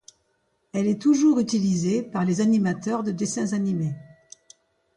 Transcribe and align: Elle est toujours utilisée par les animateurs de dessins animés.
Elle 0.73 0.87
est 0.87 0.99
toujours 0.99 1.37
utilisée 1.39 2.01
par 2.01 2.25
les 2.25 2.41
animateurs 2.41 3.03
de 3.03 3.11
dessins 3.11 3.53
animés. 3.53 3.93